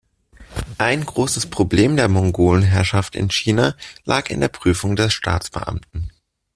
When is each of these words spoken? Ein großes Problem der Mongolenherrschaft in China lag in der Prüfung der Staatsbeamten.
Ein 0.79 1.05
großes 1.05 1.51
Problem 1.51 1.95
der 1.95 2.07
Mongolenherrschaft 2.07 3.15
in 3.15 3.29
China 3.29 3.75
lag 4.03 4.31
in 4.31 4.39
der 4.41 4.47
Prüfung 4.47 4.95
der 4.95 5.11
Staatsbeamten. 5.11 6.09